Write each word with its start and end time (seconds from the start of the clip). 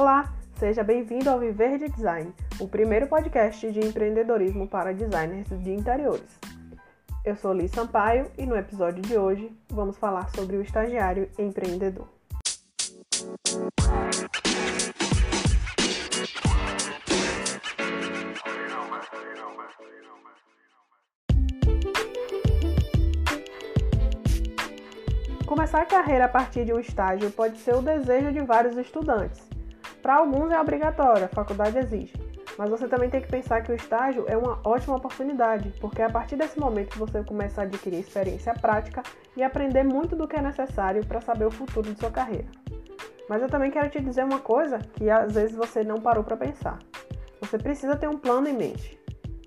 Olá, 0.00 0.32
seja 0.60 0.84
bem-vindo 0.84 1.28
ao 1.28 1.40
Viver 1.40 1.76
de 1.76 1.88
Design, 1.88 2.32
o 2.60 2.68
primeiro 2.68 3.08
podcast 3.08 3.68
de 3.72 3.80
empreendedorismo 3.80 4.68
para 4.68 4.94
designers 4.94 5.48
de 5.48 5.72
interiores. 5.72 6.38
Eu 7.24 7.34
sou 7.34 7.52
Liz 7.52 7.72
Sampaio 7.72 8.30
e 8.38 8.46
no 8.46 8.56
episódio 8.56 9.02
de 9.02 9.18
hoje 9.18 9.50
vamos 9.68 9.98
falar 9.98 10.28
sobre 10.36 10.56
o 10.56 10.62
estagiário 10.62 11.28
empreendedor. 11.36 12.06
Começar 25.44 25.82
a 25.82 25.86
carreira 25.86 26.26
a 26.26 26.28
partir 26.28 26.64
de 26.64 26.72
um 26.72 26.78
estágio 26.78 27.32
pode 27.32 27.58
ser 27.58 27.74
o 27.74 27.82
desejo 27.82 28.30
de 28.30 28.40
vários 28.42 28.76
estudantes. 28.76 29.47
Para 30.08 30.20
alguns 30.20 30.50
é 30.50 30.58
obrigatório, 30.58 31.26
a 31.26 31.28
faculdade 31.28 31.76
exige. 31.76 32.14
Mas 32.56 32.70
você 32.70 32.88
também 32.88 33.10
tem 33.10 33.20
que 33.20 33.28
pensar 33.28 33.62
que 33.62 33.70
o 33.70 33.74
estágio 33.74 34.24
é 34.26 34.38
uma 34.38 34.58
ótima 34.64 34.96
oportunidade, 34.96 35.68
porque 35.82 36.00
é 36.00 36.06
a 36.06 36.10
partir 36.10 36.34
desse 36.34 36.58
momento 36.58 36.92
que 36.92 36.98
você 36.98 37.22
começa 37.22 37.60
a 37.60 37.64
adquirir 37.64 38.00
experiência 38.00 38.54
prática 38.54 39.02
e 39.36 39.42
aprender 39.42 39.84
muito 39.84 40.16
do 40.16 40.26
que 40.26 40.36
é 40.36 40.40
necessário 40.40 41.04
para 41.04 41.20
saber 41.20 41.44
o 41.44 41.50
futuro 41.50 41.92
de 41.92 42.00
sua 42.00 42.10
carreira. 42.10 42.48
Mas 43.28 43.42
eu 43.42 43.50
também 43.50 43.70
quero 43.70 43.90
te 43.90 44.00
dizer 44.00 44.24
uma 44.24 44.38
coisa 44.38 44.78
que 44.94 45.10
às 45.10 45.34
vezes 45.34 45.54
você 45.54 45.84
não 45.84 46.00
parou 46.00 46.24
para 46.24 46.38
pensar. 46.38 46.78
Você 47.42 47.58
precisa 47.58 47.94
ter 47.94 48.08
um 48.08 48.16
plano 48.16 48.48
em 48.48 48.56
mente. 48.56 48.98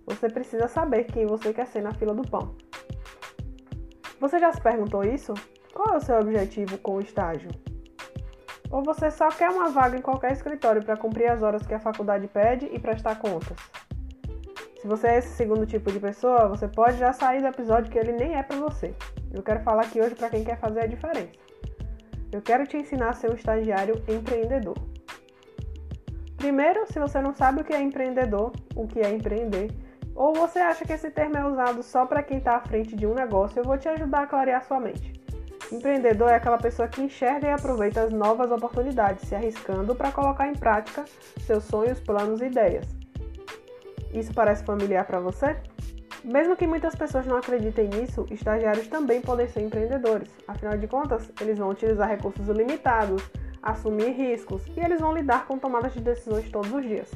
Você 0.06 0.30
precisa 0.30 0.68
saber 0.68 1.06
quem 1.06 1.26
você 1.26 1.52
quer 1.52 1.66
ser 1.66 1.82
na 1.82 1.96
fila 1.96 2.14
do 2.14 2.30
pão. 2.30 2.56
Você 4.20 4.38
já 4.38 4.54
se 4.54 4.62
perguntou 4.62 5.04
isso? 5.04 5.34
Qual 5.74 5.96
é 5.96 5.98
o 5.98 6.02
seu 6.02 6.20
objetivo 6.20 6.78
com 6.78 6.98
o 6.98 7.02
estágio? 7.02 7.50
Ou 8.72 8.82
você 8.84 9.12
só 9.12 9.28
quer 9.30 9.50
uma 9.50 9.70
vaga 9.70 9.98
em 9.98 10.02
qualquer 10.02 10.32
escritório 10.32 10.84
para 10.84 10.96
cumprir 10.96 11.30
as 11.30 11.44
horas 11.44 11.66
que 11.68 11.74
a 11.74 11.80
faculdade 11.80 12.28
pede 12.28 12.70
e 12.72 12.80
prestar 12.80 13.20
contas? 13.20 13.58
Se 14.82 14.88
você 14.88 15.08
é 15.08 15.18
esse 15.20 15.36
segundo 15.36 15.66
tipo 15.66 15.92
de 15.92 16.00
pessoa, 16.00 16.48
você 16.48 16.68
pode 16.68 16.98
já 16.98 17.12
sair 17.12 17.42
do 17.42 17.48
episódio 17.48 17.92
que 17.92 18.00
ele 18.00 18.14
nem 18.14 18.36
é 18.36 18.42
para 18.42 18.56
você. 18.58 18.96
Eu 19.32 19.44
quero 19.44 19.60
falar 19.60 19.84
aqui 19.84 20.00
hoje 20.02 20.16
para 20.16 20.30
quem 20.30 20.44
quer 20.44 20.58
fazer 20.58 20.80
a 20.80 20.88
diferença. 20.88 21.34
Eu 22.32 22.42
quero 22.42 22.66
te 22.66 22.78
ensinar 22.78 23.10
a 23.10 23.14
ser 23.14 23.30
um 23.30 23.36
estagiário 23.36 24.02
empreendedor. 24.08 24.78
Primeiro, 26.38 26.92
se 26.92 26.98
você 26.98 27.22
não 27.22 27.36
sabe 27.36 27.62
o 27.62 27.64
que 27.64 27.74
é 27.74 27.82
empreendedor, 27.82 28.54
o 28.76 28.88
que 28.88 29.02
é 29.02 29.12
empreender, 29.12 29.70
ou 30.16 30.34
você 30.34 30.60
acha 30.60 30.86
que 30.86 30.94
esse 30.94 31.12
termo 31.12 31.38
é 31.38 31.46
usado 31.46 31.84
só 31.84 32.06
para 32.06 32.24
quem 32.24 32.40
está 32.40 32.56
à 32.56 32.62
frente 32.62 32.96
de 32.96 33.06
um 33.06 33.14
negócio, 33.14 33.60
eu 33.60 33.64
vou 33.64 33.78
te 33.78 33.88
ajudar 33.90 34.24
a 34.24 34.28
clarear 34.28 34.64
sua 34.64 34.80
mente. 34.80 35.21
Empreendedor 35.72 36.30
é 36.30 36.36
aquela 36.36 36.58
pessoa 36.58 36.88
que 36.88 37.02
enxerga 37.02 37.48
e 37.48 37.52
aproveita 37.52 38.02
as 38.02 38.12
novas 38.12 38.52
oportunidades, 38.52 39.28
se 39.28 39.34
arriscando 39.34 39.96
para 39.96 40.12
colocar 40.12 40.48
em 40.48 40.54
prática 40.54 41.06
seus 41.46 41.64
sonhos, 41.64 42.00
planos 42.00 42.42
e 42.42 42.46
ideias. 42.46 42.86
Isso 44.14 44.34
parece 44.34 44.66
familiar 44.66 45.06
para 45.06 45.22
você? 45.22 45.56
Mesmo 46.26 46.58
que 46.58 46.68
muitas 46.68 46.94
pessoas 46.94 47.26
não 47.26 47.38
acreditem 47.38 47.88
nisso, 47.88 48.28
estagiários 48.30 48.88
também 48.88 49.22
podem 49.22 49.48
ser 49.48 49.62
empreendedores. 49.62 50.30
Afinal 50.46 50.78
de 50.78 50.88
contas, 50.88 51.32
eles 51.40 51.58
vão 51.58 51.70
utilizar 51.70 52.10
recursos 52.10 52.48
limitados, 52.50 53.24
assumir 53.64 54.12
riscos 54.12 54.68
e 54.76 54.80
eles 54.82 55.00
vão 55.00 55.14
lidar 55.14 55.48
com 55.48 55.58
tomadas 55.58 55.94
de 55.94 56.02
decisões 56.02 56.50
todos 56.52 56.72
os 56.72 56.84
dias. 56.84 57.10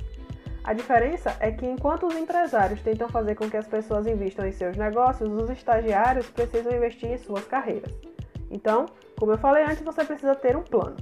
A 0.64 0.74
diferença 0.74 1.36
é 1.40 1.52
que 1.52 1.66
enquanto 1.66 2.08
os 2.08 2.16
empresários 2.16 2.82
tentam 2.82 3.10
fazer 3.10 3.36
com 3.36 3.50
que 3.50 3.58
as 3.58 3.68
pessoas 3.68 4.08
invistam 4.08 4.48
em 4.48 4.52
seus 4.52 4.78
negócios, 4.78 5.30
os 5.30 5.50
estagiários 5.50 6.28
precisam 6.30 6.74
investir 6.74 7.12
em 7.12 7.18
suas 7.18 7.46
carreiras. 7.46 8.15
Então, 8.56 8.86
como 9.20 9.34
eu 9.34 9.38
falei 9.38 9.66
antes, 9.66 9.84
você 9.84 10.06
precisa 10.06 10.34
ter 10.34 10.56
um 10.56 10.64
plano. 10.64 10.96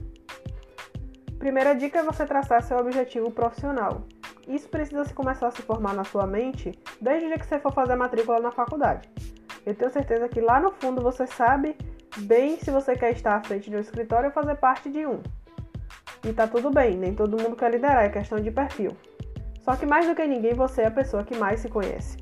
Primeira 1.37 1.75
dica 1.75 1.99
é 1.99 2.03
você 2.03 2.25
traçar 2.25 2.63
seu 2.63 2.77
objetivo 2.77 3.29
profissional. 3.29 4.07
Isso 4.47 4.67
precisa 4.67 5.05
se 5.05 5.13
começar 5.13 5.49
a 5.49 5.51
se 5.51 5.61
formar 5.61 5.93
na 5.93 6.03
sua 6.03 6.25
mente 6.25 6.71
desde 6.99 7.25
o 7.25 7.27
dia 7.27 7.37
que 7.37 7.45
você 7.45 7.59
for 7.59 7.71
fazer 7.71 7.93
a 7.93 7.95
matrícula 7.95 8.39
na 8.39 8.51
faculdade. 8.51 9.07
Eu 9.63 9.75
tenho 9.75 9.91
certeza 9.91 10.27
que 10.27 10.41
lá 10.41 10.59
no 10.59 10.71
fundo 10.71 10.99
você 10.99 11.27
sabe 11.27 11.77
bem 12.17 12.57
se 12.57 12.71
você 12.71 12.95
quer 12.95 13.11
estar 13.11 13.35
à 13.35 13.43
frente 13.43 13.69
de 13.69 13.75
um 13.75 13.79
escritório 13.79 14.29
ou 14.29 14.33
fazer 14.33 14.55
parte 14.55 14.89
de 14.89 15.05
um. 15.05 15.21
E 16.25 16.33
tá 16.33 16.47
tudo 16.47 16.71
bem, 16.71 16.97
nem 16.97 17.13
todo 17.13 17.39
mundo 17.39 17.55
quer 17.55 17.69
liderar, 17.69 18.03
é 18.03 18.09
questão 18.09 18.39
de 18.39 18.49
perfil. 18.49 18.97
Só 19.61 19.75
que 19.75 19.85
mais 19.85 20.07
do 20.07 20.15
que 20.15 20.25
ninguém, 20.25 20.55
você 20.55 20.81
é 20.81 20.87
a 20.87 20.91
pessoa 20.91 21.23
que 21.23 21.37
mais 21.37 21.59
se 21.59 21.69
conhece. 21.69 22.17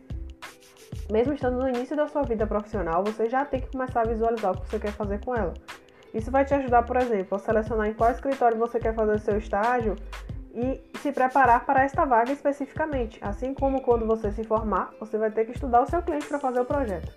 Mesmo 1.12 1.34
estando 1.34 1.58
no 1.58 1.68
início 1.68 1.94
da 1.94 2.08
sua 2.08 2.22
vida 2.24 2.48
profissional, 2.48 3.04
você 3.04 3.28
já 3.28 3.44
tem 3.44 3.60
que 3.60 3.68
começar 3.68 4.00
a 4.00 4.06
visualizar 4.06 4.54
o 4.54 4.62
que 4.62 4.70
você 4.70 4.80
quer 4.80 4.94
fazer 4.94 5.20
com 5.20 5.36
ela. 5.36 5.54
Isso 6.14 6.32
vai 6.32 6.46
te 6.46 6.54
ajudar, 6.54 6.84
por 6.84 6.96
exemplo, 6.96 7.36
a 7.36 7.40
selecionar 7.40 7.90
em 7.90 7.94
qual 7.94 8.12
escritório 8.12 8.58
você 8.58 8.80
quer 8.80 8.96
fazer 8.96 9.12
o 9.12 9.20
seu 9.20 9.38
estágio 9.38 9.98
e 10.56 10.82
se 11.00 11.12
preparar 11.12 11.66
para 11.66 11.84
esta 11.84 12.06
vaga 12.06 12.32
especificamente. 12.32 13.20
Assim 13.22 13.54
como 13.54 13.82
quando 13.82 14.08
você 14.08 14.32
se 14.32 14.46
formar, 14.46 14.92
você 15.02 15.18
vai 15.18 15.30
ter 15.30 15.44
que 15.44 15.52
estudar 15.52 15.82
o 15.82 15.86
seu 15.86 16.02
cliente 16.02 16.28
para 16.28 16.40
fazer 16.40 16.62
o 16.62 16.66
projeto. 16.66 17.14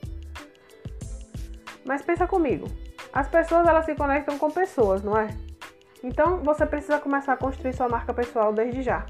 Mas 1.84 2.03
pensa 2.03 2.27
comigo, 2.27 2.66
as 3.12 3.28
pessoas 3.28 3.65
elas 3.65 3.84
se 3.84 3.94
conectam 3.94 4.37
com 4.38 4.50
pessoas, 4.50 5.04
não 5.04 5.16
é? 5.16 5.28
Então 6.03 6.38
você 6.38 6.66
precisa 6.66 6.99
começar 6.99 7.34
a 7.34 7.37
construir 7.37 7.75
sua 7.75 7.88
marca 7.88 8.12
pessoal 8.12 8.53
desde 8.53 8.83
já. 8.83 9.06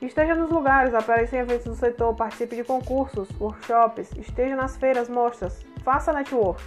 Esteja 0.00 0.36
nos 0.36 0.48
lugares, 0.48 0.94
apareça 0.94 1.36
em 1.36 1.40
eventos 1.40 1.66
do 1.66 1.74
setor, 1.74 2.14
participe 2.14 2.54
de 2.54 2.62
concursos, 2.62 3.28
workshops, 3.40 4.12
esteja 4.16 4.54
nas 4.54 4.76
feiras, 4.76 5.08
mostras, 5.08 5.66
faça 5.82 6.12
network. 6.12 6.62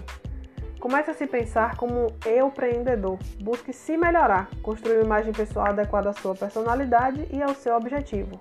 Comece 0.81 1.11
a 1.11 1.13
se 1.13 1.25
pensar 1.25 1.77
como 1.77 2.07
eu 2.25 2.47
empreendedor. 2.47 3.17
Busque 3.41 3.71
se 3.71 3.95
melhorar, 3.95 4.49
construir 4.61 4.97
uma 4.97 5.05
imagem 5.05 5.31
pessoal 5.31 5.67
adequada 5.67 6.09
à 6.09 6.13
sua 6.13 6.35
personalidade 6.35 7.25
e 7.31 7.41
ao 7.41 7.53
seu 7.53 7.73
objetivo. 7.73 8.37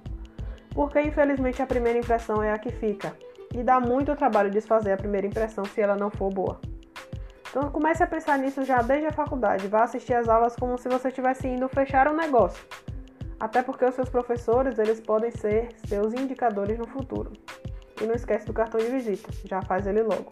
Porque 0.75 1.01
infelizmente 1.01 1.63
a 1.63 1.67
primeira 1.67 1.99
impressão 1.99 2.43
é 2.43 2.51
a 2.51 2.59
que 2.59 2.73
fica. 2.73 3.15
E 3.55 3.63
dá 3.63 3.79
muito 3.79 4.17
trabalho 4.17 4.51
desfazer 4.51 4.93
a 4.93 4.97
primeira 4.97 5.27
impressão 5.27 5.65
se 5.67 5.81
ela 5.81 5.95
não 5.95 6.11
for 6.11 6.33
boa. 6.33 6.61
Então 7.49 7.71
comece 7.71 8.03
a 8.03 8.09
pensar 8.09 8.39
nisso 8.39 8.65
já 8.65 8.83
desde 8.83 9.07
a 9.07 9.13
faculdade. 9.13 9.69
Vá 9.69 9.85
assistir 9.85 10.15
às 10.15 10.29
aulas 10.29 10.57
como 10.57 10.77
se 10.79 10.89
você 10.89 11.09
estivesse 11.09 11.47
indo 11.47 11.69
fechar 11.69 12.09
um 12.09 12.17
negócio 12.17 12.65
até 13.41 13.63
porque 13.63 13.87
os 13.87 13.95
seus 13.95 14.11
professores 14.11 14.79
eles 14.79 15.01
podem 15.01 15.31
ser 15.31 15.71
seus 15.87 16.13
indicadores 16.13 16.79
no 16.79 16.87
futuro. 16.87 17.33
E 18.01 18.05
não 18.05 18.15
esquece 18.15 18.47
do 18.47 18.53
cartão 18.53 18.79
de 18.79 18.87
visita, 18.87 19.31
já 19.45 19.63
faz 19.63 19.87
ele 19.87 20.03
logo. 20.03 20.27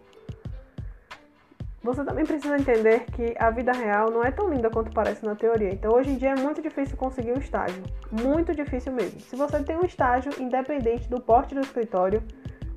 Você 1.82 2.04
também 2.04 2.26
precisa 2.26 2.58
entender 2.58 3.04
que 3.06 3.34
a 3.38 3.50
vida 3.50 3.72
real 3.72 4.10
não 4.10 4.22
é 4.22 4.30
tão 4.30 4.50
linda 4.50 4.68
quanto 4.68 4.92
parece 4.92 5.24
na 5.24 5.34
teoria. 5.34 5.70
Então, 5.70 5.94
hoje 5.94 6.10
em 6.10 6.16
dia 6.16 6.30
é 6.30 6.34
muito 6.34 6.60
difícil 6.60 6.96
conseguir 6.96 7.32
um 7.32 7.38
estágio. 7.38 7.82
Muito 8.10 8.54
difícil 8.54 8.92
mesmo. 8.92 9.20
Se 9.20 9.36
você 9.36 9.62
tem 9.62 9.76
um 9.76 9.84
estágio, 9.84 10.32
independente 10.38 11.08
do 11.08 11.20
porte 11.20 11.54
do 11.54 11.60
escritório, 11.60 12.22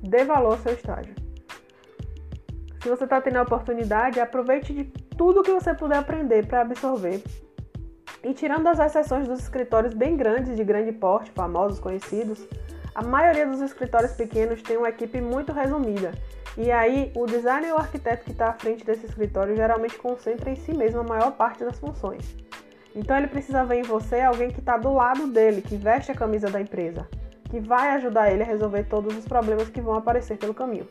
dê 0.02 0.24
valor 0.24 0.52
ao 0.52 0.58
seu 0.58 0.72
estágio. 0.72 1.14
Se 2.80 2.88
você 2.88 3.04
está 3.04 3.20
tendo 3.20 3.36
a 3.36 3.42
oportunidade, 3.42 4.18
aproveite 4.18 4.72
de 4.72 4.84
tudo 4.84 5.42
que 5.42 5.52
você 5.52 5.74
puder 5.74 5.98
aprender 5.98 6.46
para 6.46 6.62
absorver 6.62 7.22
e 8.24 8.32
tirando 8.32 8.66
as 8.68 8.78
exceções 8.78 9.26
dos 9.26 9.40
escritórios 9.40 9.94
bem 9.94 10.16
grandes, 10.16 10.56
de 10.56 10.64
grande 10.64 10.92
porte, 10.92 11.30
famosos, 11.32 11.80
conhecidos, 11.80 12.46
a 12.94 13.02
maioria 13.02 13.46
dos 13.46 13.60
escritórios 13.60 14.12
pequenos 14.12 14.62
tem 14.62 14.76
uma 14.76 14.88
equipe 14.88 15.20
muito 15.20 15.52
resumida. 15.52 16.12
E 16.56 16.70
aí, 16.70 17.10
o 17.16 17.24
designer 17.24 17.70
e 17.70 17.72
o 17.72 17.78
arquiteto 17.78 18.24
que 18.24 18.32
está 18.32 18.50
à 18.50 18.52
frente 18.52 18.84
desse 18.84 19.06
escritório 19.06 19.56
geralmente 19.56 19.96
concentra 19.96 20.50
em 20.50 20.56
si 20.56 20.74
mesmo 20.74 21.00
a 21.00 21.04
maior 21.04 21.32
parte 21.32 21.64
das 21.64 21.78
funções. 21.78 22.36
Então, 22.94 23.16
ele 23.16 23.26
precisa 23.26 23.64
ver 23.64 23.76
em 23.76 23.82
você 23.82 24.20
alguém 24.20 24.50
que 24.50 24.60
está 24.60 24.76
do 24.76 24.92
lado 24.92 25.26
dele, 25.26 25.62
que 25.62 25.76
veste 25.76 26.12
a 26.12 26.14
camisa 26.14 26.50
da 26.50 26.60
empresa, 26.60 27.08
que 27.44 27.58
vai 27.58 27.92
ajudar 27.92 28.30
ele 28.30 28.42
a 28.42 28.46
resolver 28.46 28.84
todos 28.84 29.16
os 29.16 29.24
problemas 29.24 29.70
que 29.70 29.80
vão 29.80 29.94
aparecer 29.94 30.36
pelo 30.36 30.52
caminho. 30.52 30.86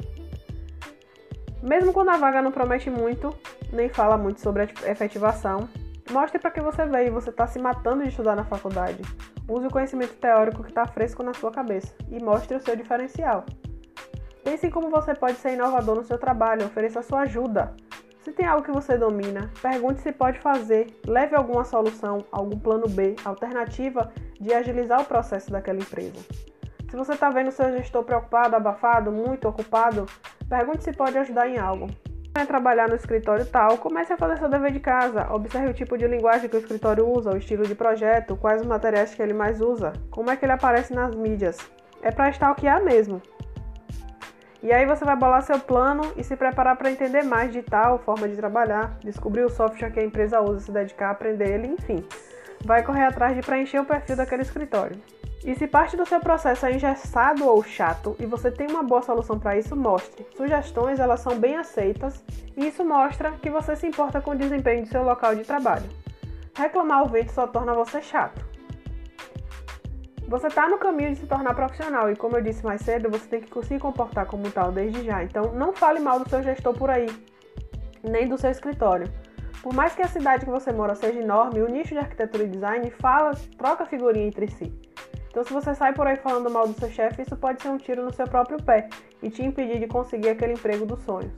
Mesmo 1.62 1.94
quando 1.94 2.10
a 2.10 2.18
vaga 2.18 2.42
não 2.42 2.52
promete 2.52 2.90
muito, 2.90 3.32
nem 3.72 3.88
fala 3.88 4.18
muito 4.18 4.42
sobre 4.42 4.64
a 4.64 4.90
efetivação, 4.90 5.70
Mostre 6.10 6.40
para 6.40 6.52
que 6.52 6.62
você 6.62 6.86
veio 6.86 7.14
você 7.14 7.30
está 7.30 7.46
se 7.48 7.60
matando 7.60 8.04
de 8.04 8.10
estudar 8.10 8.36
na 8.36 8.44
faculdade. 8.44 9.02
Use 9.48 9.68
o 9.68 9.72
conhecimento 9.72 10.16
teórico 10.16 10.64
que 10.64 10.70
está 10.70 10.86
fresco 10.86 11.24
na 11.24 11.34
sua 11.34 11.52
cabeça 11.52 11.94
e 12.10 12.22
mostre 12.24 12.56
o 12.56 12.62
seu 12.62 12.76
diferencial. 12.76 13.46
Pense 14.44 14.68
em 14.68 14.70
como 14.70 14.90
você 14.90 15.14
pode 15.14 15.38
ser 15.38 15.54
inovador 15.54 15.96
no 15.96 16.04
seu 16.04 16.18
trabalho, 16.18 16.66
ofereça 16.66 17.02
sua 17.02 17.22
ajuda. 17.22 17.76
Se 18.24 18.32
tem 18.32 18.46
algo 18.46 18.64
que 18.64 18.72
você 18.72 18.98
domina, 18.98 19.50
pergunte 19.62 20.02
se 20.02 20.12
pode 20.12 20.40
fazer, 20.40 20.88
leve 21.06 21.36
alguma 21.36 21.64
solução, 21.64 22.26
algum 22.32 22.58
plano 22.58 22.88
B, 22.88 23.16
alternativa 23.26 24.12
de 24.40 24.54
agilizar 24.54 25.02
o 25.02 25.06
processo 25.06 25.52
daquela 25.52 25.80
empresa. 25.80 26.20
Se 26.90 26.96
você 26.96 27.14
está 27.14 27.30
vendo 27.30 27.52
seu 27.52 27.72
gestor 27.78 28.04
preocupado, 28.04 28.56
abafado, 28.56 29.12
muito 29.12 29.48
ocupado, 29.48 30.06
pergunte 30.50 30.84
se 30.84 30.92
pode 30.92 31.18
ajudar 31.18 31.48
em 31.48 31.58
algo 31.58 31.88
vai 32.34 32.46
trabalhar 32.46 32.88
no 32.88 32.96
escritório 32.96 33.46
tal, 33.46 33.78
comece 33.78 34.14
a 34.14 34.18
fazer 34.18 34.38
seu 34.38 34.50
dever 34.50 34.72
de 34.72 34.80
casa. 34.80 35.28
Observe 35.32 35.70
o 35.70 35.74
tipo 35.74 35.98
de 35.98 36.08
linguagem 36.08 36.50
que 36.50 36.56
o 36.56 36.60
escritório 36.60 37.08
usa, 37.08 37.32
o 37.32 37.38
estilo 37.38 37.64
de 37.64 37.76
projeto, 37.76 38.38
quais 38.38 38.62
os 38.62 38.68
materiais 38.68 39.14
que 39.14 39.22
ele 39.22 39.34
mais 39.34 39.62
usa, 39.62 39.94
como 40.10 40.32
é 40.32 40.36
que 40.36 40.46
ele 40.46 40.54
aparece 40.54 40.94
nas 40.94 41.14
mídias. 41.16 41.58
É 42.02 42.12
para 42.12 42.30
stalkear 42.30 42.84
mesmo. 42.84 43.22
E 44.64 44.72
aí 44.72 44.86
você 44.86 45.04
vai 45.04 45.16
bolar 45.16 45.42
seu 45.42 45.60
plano 45.60 46.14
e 46.16 46.24
se 46.24 46.36
preparar 46.36 46.78
para 46.78 46.92
entender 46.92 47.24
mais 47.24 47.52
de 47.52 47.64
tal 47.64 47.98
forma 48.00 48.28
de 48.28 48.36
trabalhar, 48.36 48.96
descobrir 49.04 49.44
o 49.44 49.50
software 49.50 49.92
que 49.92 50.00
a 50.00 50.04
empresa 50.04 50.40
usa, 50.40 50.60
se 50.60 50.72
dedicar 50.72 51.08
a 51.08 51.12
aprender 51.12 51.52
ele, 51.52 51.68
enfim. 51.68 52.06
vai 52.64 52.84
correr 52.84 53.06
atrás 53.06 53.36
de 53.36 53.42
preencher 53.42 53.80
o 53.80 53.86
perfil 53.86 54.16
daquele 54.16 54.44
escritório. 54.44 55.02
E 55.44 55.56
se 55.56 55.66
parte 55.66 55.98
do 55.98 56.06
seu 56.06 56.20
processo 56.20 56.68
é 56.68 56.74
engessado 56.74 57.48
ou 57.48 57.64
chato 57.64 58.16
e 58.20 58.28
você 58.28 58.52
tem 58.52 58.68
uma 58.68 58.84
boa 58.84 59.02
solução 59.02 59.40
para 59.40 59.58
isso, 59.58 59.76
mostre. 59.76 60.26
Sugestões 60.38 61.00
elas 61.00 61.20
são 61.20 61.36
bem 61.40 61.58
aceitas 61.58 62.24
e 62.56 62.68
isso 62.68 62.86
mostra 62.86 63.32
que 63.32 63.50
você 63.50 63.76
se 63.76 63.88
importa 63.88 64.22
com 64.22 64.32
o 64.32 64.36
desempenho 64.36 64.84
do 64.84 64.90
seu 64.90 65.04
local 65.04 65.36
de 65.36 65.44
trabalho. 65.44 65.90
Reclamar 66.56 67.00
ao 67.00 67.08
vento 67.08 67.32
só 67.32 67.48
torna 67.48 67.74
você 67.74 68.02
chato. 68.04 68.46
Você 70.28 70.48
está 70.48 70.70
no 70.70 70.78
caminho 70.78 71.10
de 71.10 71.18
se 71.18 71.26
tornar 71.26 71.56
profissional 71.56 72.10
e, 72.10 72.16
como 72.16 72.38
eu 72.38 72.42
disse 72.42 72.64
mais 72.64 72.82
cedo, 72.82 73.10
você 73.10 73.28
tem 73.28 73.42
que 73.42 73.66
se 73.66 73.80
comportar 73.80 74.28
como 74.28 74.50
tal 74.52 74.72
desde 74.72 75.04
já. 75.04 75.24
Então, 75.24 75.52
não 75.54 75.74
fale 75.74 76.00
mal 76.00 76.20
do 76.20 76.30
seu 76.30 76.42
gestor 76.42 76.74
por 76.74 76.90
aí, 76.90 77.08
nem 78.04 78.28
do 78.28 78.38
seu 78.38 78.52
escritório. 78.52 79.12
Por 79.62 79.74
mais 79.74 79.94
que 79.94 80.02
a 80.02 80.08
cidade 80.08 80.46
que 80.46 80.52
você 80.52 80.72
mora 80.72 80.96
seja 80.96 81.20
enorme, 81.20 81.62
o 81.62 81.68
nicho 81.68 81.90
de 81.90 81.98
arquitetura 81.98 82.44
e 82.44 82.48
design 82.48 82.90
fala, 82.92 83.32
troca 83.58 83.86
figurinha 83.86 84.28
entre 84.28 84.48
si. 84.48 84.91
Então, 85.32 85.46
se 85.46 85.54
você 85.54 85.74
sai 85.74 85.94
por 85.94 86.06
aí 86.06 86.18
falando 86.18 86.52
mal 86.52 86.68
do 86.68 86.78
seu 86.78 86.90
chefe, 86.90 87.22
isso 87.22 87.38
pode 87.38 87.62
ser 87.62 87.70
um 87.70 87.78
tiro 87.78 88.04
no 88.04 88.14
seu 88.14 88.28
próprio 88.28 88.62
pé 88.62 88.90
e 89.24 89.30
te 89.30 89.42
impedir 89.42 89.80
de 89.80 89.88
conseguir 89.88 90.28
aquele 90.28 90.54
emprego 90.54 90.86
dos 90.86 91.02
sonhos. 91.04 91.32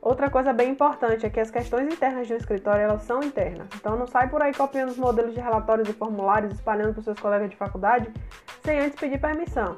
Outra 0.00 0.30
coisa 0.30 0.52
bem 0.52 0.70
importante 0.70 1.24
é 1.24 1.30
que 1.30 1.40
as 1.40 1.50
questões 1.50 1.92
internas 1.92 2.26
de 2.26 2.32
um 2.32 2.36
escritório 2.36 2.82
elas 2.82 3.02
são 3.02 3.22
internas. 3.22 3.68
Então 3.74 3.96
não 3.96 4.06
sai 4.06 4.28
por 4.28 4.42
aí 4.42 4.52
copiando 4.52 4.90
os 4.90 4.98
modelos 4.98 5.34
de 5.34 5.40
relatórios 5.40 5.88
e 5.88 5.92
formulários, 5.92 6.52
espalhando 6.54 6.92
para 6.92 6.98
os 6.98 7.04
seus 7.04 7.18
colegas 7.18 7.50
de 7.50 7.56
faculdade, 7.56 8.10
sem 8.62 8.80
antes 8.80 8.98
pedir 8.98 9.20
permissão. 9.20 9.76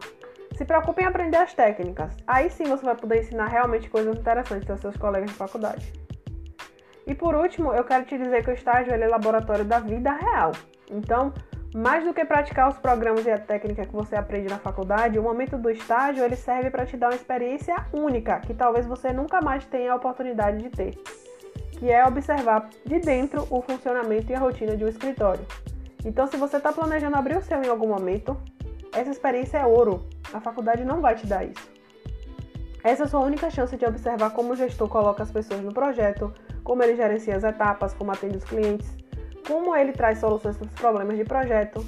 Se 0.56 0.64
preocupe 0.64 1.02
em 1.02 1.06
aprender 1.06 1.36
as 1.36 1.52
técnicas. 1.52 2.16
Aí 2.26 2.48
sim 2.48 2.64
você 2.64 2.84
vai 2.84 2.96
poder 2.96 3.20
ensinar 3.20 3.46
realmente 3.46 3.90
coisas 3.90 4.16
interessantes 4.16 4.70
aos 4.70 4.80
seus 4.80 4.96
colegas 4.96 5.30
de 5.30 5.36
faculdade. 5.36 5.92
E 7.06 7.14
por 7.14 7.34
último, 7.34 7.72
eu 7.72 7.84
quero 7.84 8.04
te 8.04 8.18
dizer 8.18 8.42
que 8.42 8.50
o 8.50 8.54
estágio 8.54 8.92
é 8.92 9.06
laboratório 9.06 9.64
da 9.64 9.78
vida 9.78 10.12
real. 10.12 10.52
Então, 10.90 11.32
mais 11.76 12.02
do 12.04 12.14
que 12.14 12.24
praticar 12.24 12.70
os 12.70 12.78
programas 12.78 13.26
e 13.26 13.30
a 13.30 13.36
técnica 13.36 13.84
que 13.84 13.92
você 13.92 14.16
aprende 14.16 14.48
na 14.48 14.58
faculdade, 14.58 15.18
o 15.18 15.22
momento 15.22 15.58
do 15.58 15.68
estágio 15.68 16.24
ele 16.24 16.34
serve 16.34 16.70
para 16.70 16.86
te 16.86 16.96
dar 16.96 17.08
uma 17.08 17.14
experiência 17.14 17.76
única, 17.92 18.40
que 18.40 18.54
talvez 18.54 18.86
você 18.86 19.12
nunca 19.12 19.42
mais 19.42 19.66
tenha 19.66 19.92
a 19.92 19.96
oportunidade 19.96 20.56
de 20.56 20.70
ter, 20.70 20.98
que 21.72 21.90
é 21.90 22.02
observar 22.06 22.70
de 22.82 22.98
dentro 22.98 23.46
o 23.50 23.60
funcionamento 23.60 24.32
e 24.32 24.34
a 24.34 24.38
rotina 24.38 24.74
de 24.74 24.86
um 24.86 24.88
escritório. 24.88 25.44
Então, 26.02 26.26
se 26.26 26.38
você 26.38 26.56
está 26.56 26.72
planejando 26.72 27.14
abrir 27.14 27.36
o 27.36 27.42
seu 27.42 27.62
em 27.62 27.68
algum 27.68 27.88
momento, 27.88 28.34
essa 28.94 29.10
experiência 29.10 29.58
é 29.58 29.66
ouro. 29.66 30.06
A 30.32 30.40
faculdade 30.40 30.82
não 30.82 31.02
vai 31.02 31.14
te 31.14 31.26
dar 31.26 31.44
isso. 31.44 31.70
Essa 32.82 33.02
é 33.02 33.04
a 33.04 33.08
sua 33.08 33.20
única 33.20 33.50
chance 33.50 33.76
de 33.76 33.84
observar 33.84 34.30
como 34.30 34.54
o 34.54 34.56
gestor 34.56 34.88
coloca 34.88 35.22
as 35.22 35.30
pessoas 35.30 35.60
no 35.60 35.74
projeto, 35.74 36.32
como 36.64 36.82
ele 36.82 36.96
gerencia 36.96 37.36
as 37.36 37.44
etapas, 37.44 37.92
como 37.92 38.12
atende 38.12 38.38
os 38.38 38.44
clientes 38.44 38.96
como 39.46 39.74
ele 39.76 39.92
traz 39.92 40.18
soluções 40.18 40.56
para 40.56 40.66
os 40.66 40.72
problemas 40.72 41.16
de 41.16 41.24
projeto. 41.24 41.84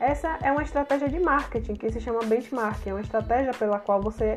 Essa 0.00 0.38
é 0.42 0.50
uma 0.50 0.62
estratégia 0.62 1.08
de 1.08 1.18
marketing 1.20 1.74
que 1.74 1.90
se 1.90 2.00
chama 2.00 2.20
benchmarking, 2.24 2.90
é 2.90 2.92
uma 2.94 3.00
estratégia 3.00 3.52
pela 3.54 3.78
qual 3.78 4.00
você 4.00 4.36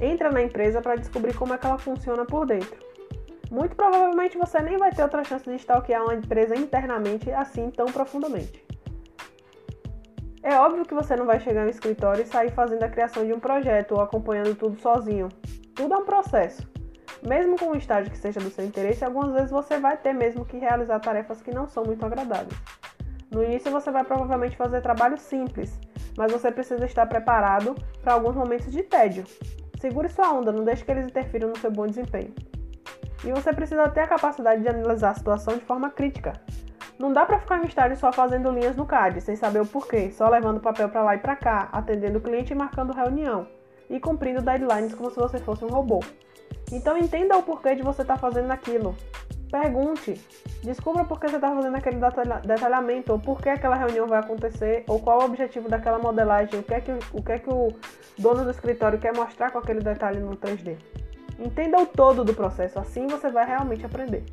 entra 0.00 0.30
na 0.30 0.42
empresa 0.42 0.80
para 0.80 0.96
descobrir 0.96 1.34
como 1.34 1.52
é 1.52 1.58
que 1.58 1.66
ela 1.66 1.78
funciona 1.78 2.24
por 2.24 2.46
dentro. 2.46 2.78
Muito 3.50 3.74
provavelmente 3.74 4.38
você 4.38 4.62
nem 4.62 4.76
vai 4.76 4.92
ter 4.92 5.02
outra 5.02 5.24
chance 5.24 5.44
de 5.44 5.56
stalkear 5.56 6.04
uma 6.04 6.14
empresa 6.14 6.54
internamente 6.56 7.30
assim 7.32 7.70
tão 7.70 7.86
profundamente. 7.86 8.64
É 10.42 10.54
óbvio 10.58 10.86
que 10.86 10.94
você 10.94 11.14
não 11.16 11.26
vai 11.26 11.38
chegar 11.40 11.64
no 11.64 11.70
escritório 11.70 12.22
e 12.22 12.26
sair 12.26 12.50
fazendo 12.52 12.82
a 12.82 12.88
criação 12.88 13.26
de 13.26 13.32
um 13.32 13.40
projeto 13.40 13.92
ou 13.92 14.00
acompanhando 14.00 14.54
tudo 14.54 14.80
sozinho. 14.80 15.28
Tudo 15.74 15.94
é 15.94 15.98
um 15.98 16.04
processo. 16.04 16.66
Mesmo 17.22 17.58
com 17.58 17.66
um 17.66 17.74
estágio 17.74 18.10
que 18.10 18.18
seja 18.18 18.40
do 18.40 18.50
seu 18.50 18.64
interesse, 18.64 19.04
algumas 19.04 19.32
vezes 19.32 19.50
você 19.50 19.78
vai 19.78 19.96
ter 19.96 20.12
mesmo 20.12 20.44
que 20.44 20.56
realizar 20.56 20.98
tarefas 21.00 21.42
que 21.42 21.54
não 21.54 21.68
são 21.68 21.84
muito 21.84 22.04
agradáveis. 22.04 22.58
No 23.30 23.44
início 23.44 23.70
você 23.70 23.90
vai 23.90 24.04
provavelmente 24.04 24.56
fazer 24.56 24.80
trabalho 24.80 25.18
simples, 25.18 25.78
mas 26.16 26.32
você 26.32 26.50
precisa 26.50 26.84
estar 26.84 27.06
preparado 27.06 27.76
para 28.02 28.14
alguns 28.14 28.34
momentos 28.34 28.72
de 28.72 28.82
tédio. 28.82 29.24
Segure 29.78 30.08
sua 30.08 30.32
onda, 30.32 30.50
não 30.50 30.64
deixe 30.64 30.84
que 30.84 30.90
eles 30.90 31.06
interfiram 31.06 31.48
no 31.48 31.58
seu 31.58 31.70
bom 31.70 31.86
desempenho. 31.86 32.34
E 33.22 33.30
você 33.32 33.52
precisa 33.52 33.88
ter 33.88 34.00
a 34.00 34.08
capacidade 34.08 34.62
de 34.62 34.68
analisar 34.68 35.10
a 35.10 35.14
situação 35.14 35.54
de 35.54 35.64
forma 35.64 35.90
crítica. 35.90 36.32
Não 36.98 37.12
dá 37.12 37.24
para 37.24 37.38
ficar 37.38 37.58
no 37.58 37.66
estágio 37.66 37.96
só 37.96 38.12
fazendo 38.12 38.50
linhas 38.50 38.76
no 38.76 38.86
CAD, 38.86 39.20
sem 39.20 39.36
saber 39.36 39.60
o 39.60 39.66
porquê, 39.66 40.10
só 40.10 40.28
levando 40.28 40.60
papel 40.60 40.88
para 40.88 41.02
lá 41.02 41.14
e 41.14 41.18
para 41.18 41.36
cá, 41.36 41.68
atendendo 41.72 42.18
o 42.18 42.20
cliente 42.20 42.52
e 42.52 42.56
marcando 42.56 42.92
reunião, 42.92 43.46
e 43.88 44.00
cumprindo 44.00 44.42
deadlines 44.42 44.94
como 44.94 45.10
se 45.10 45.16
você 45.16 45.38
fosse 45.38 45.64
um 45.64 45.68
robô. 45.68 46.00
Então 46.72 46.96
entenda 46.96 47.36
o 47.36 47.42
porquê 47.42 47.74
de 47.74 47.82
você 47.82 48.02
estar 48.02 48.14
tá 48.14 48.20
fazendo 48.20 48.50
aquilo. 48.50 48.94
Pergunte. 49.50 50.14
Descubra 50.62 51.04
por 51.04 51.18
que 51.18 51.28
você 51.28 51.36
está 51.36 51.52
fazendo 51.52 51.76
aquele 51.76 51.98
detalhamento, 52.44 53.12
ou 53.12 53.18
por 53.18 53.40
que 53.40 53.48
aquela 53.48 53.74
reunião 53.74 54.06
vai 54.06 54.20
acontecer, 54.20 54.84
ou 54.86 55.00
qual 55.00 55.20
o 55.20 55.24
objetivo 55.24 55.68
daquela 55.68 55.98
modelagem, 55.98 56.60
o 56.60 56.62
que 56.62 56.74
é 56.74 56.80
que 56.80 56.92
o, 57.12 57.22
que 57.22 57.32
é 57.32 57.38
que 57.38 57.50
o 57.50 57.68
dono 58.16 58.44
do 58.44 58.50
escritório 58.50 58.98
quer 58.98 59.14
mostrar 59.14 59.50
com 59.50 59.58
aquele 59.58 59.80
detalhe 59.80 60.20
no 60.20 60.36
3D. 60.36 60.76
Entenda 61.38 61.80
o 61.80 61.86
todo 61.86 62.24
do 62.24 62.34
processo, 62.34 62.78
assim 62.78 63.06
você 63.06 63.30
vai 63.30 63.46
realmente 63.46 63.84
aprender. 63.84 64.24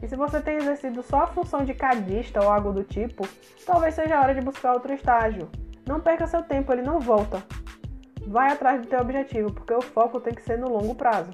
E 0.00 0.06
se 0.06 0.14
você 0.14 0.40
tem 0.40 0.56
exercido 0.56 1.02
só 1.02 1.22
a 1.22 1.26
função 1.26 1.64
de 1.64 1.74
cadista 1.74 2.40
ou 2.40 2.50
algo 2.50 2.72
do 2.72 2.84
tipo, 2.84 3.26
talvez 3.66 3.94
seja 3.94 4.16
a 4.16 4.20
hora 4.20 4.34
de 4.34 4.40
buscar 4.40 4.74
outro 4.74 4.92
estágio. 4.92 5.48
Não 5.86 5.98
perca 5.98 6.26
seu 6.26 6.42
tempo, 6.42 6.72
ele 6.72 6.82
não 6.82 7.00
volta. 7.00 7.42
Vai 8.28 8.52
atrás 8.52 8.82
do 8.82 8.86
teu 8.86 9.00
objetivo, 9.00 9.50
porque 9.50 9.72
o 9.72 9.80
foco 9.80 10.20
tem 10.20 10.34
que 10.34 10.42
ser 10.42 10.58
no 10.58 10.68
longo 10.68 10.94
prazo. 10.94 11.30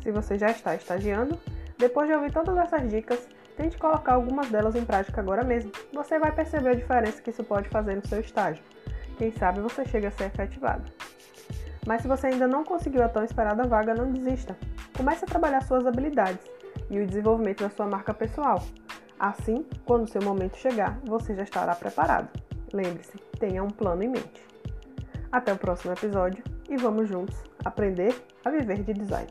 Se 0.00 0.12
você 0.12 0.38
já 0.38 0.48
está 0.52 0.72
estagiando, 0.72 1.36
depois 1.76 2.06
de 2.06 2.14
ouvir 2.14 2.32
todas 2.32 2.56
essas 2.56 2.88
dicas, 2.88 3.26
tente 3.56 3.76
colocar 3.76 4.14
algumas 4.14 4.48
delas 4.48 4.76
em 4.76 4.84
prática 4.84 5.20
agora 5.20 5.42
mesmo. 5.42 5.72
Você 5.92 6.16
vai 6.16 6.30
perceber 6.30 6.68
a 6.68 6.74
diferença 6.74 7.20
que 7.20 7.30
isso 7.30 7.42
pode 7.42 7.68
fazer 7.68 7.96
no 7.96 8.06
seu 8.06 8.20
estágio. 8.20 8.62
Quem 9.16 9.32
sabe 9.32 9.60
você 9.60 9.84
chega 9.84 10.06
a 10.06 10.10
ser 10.12 10.26
efetivado. 10.26 10.84
Mas 11.84 12.02
se 12.02 12.08
você 12.08 12.28
ainda 12.28 12.46
não 12.46 12.62
conseguiu 12.62 13.02
a 13.02 13.08
tão 13.08 13.24
esperada 13.24 13.66
vaga, 13.66 13.92
não 13.92 14.12
desista. 14.12 14.56
Comece 14.96 15.24
a 15.24 15.28
trabalhar 15.28 15.62
suas 15.62 15.88
habilidades 15.88 16.46
e 16.88 17.00
o 17.00 17.06
desenvolvimento 17.06 17.64
da 17.64 17.70
sua 17.70 17.86
marca 17.86 18.14
pessoal. 18.14 18.62
Assim, 19.18 19.66
quando 19.84 20.04
o 20.04 20.08
seu 20.08 20.22
momento 20.22 20.56
chegar, 20.56 21.00
você 21.04 21.34
já 21.34 21.42
estará 21.42 21.74
preparado. 21.74 22.28
Lembre-se, 22.72 23.18
tenha 23.40 23.64
um 23.64 23.70
plano 23.70 24.04
em 24.04 24.08
mente. 24.08 24.46
Até 25.30 25.52
o 25.52 25.58
próximo 25.58 25.92
episódio 25.92 26.42
e 26.68 26.76
vamos 26.76 27.08
juntos 27.08 27.36
aprender 27.64 28.14
a 28.44 28.50
viver 28.50 28.82
de 28.82 28.94
design. 28.94 29.28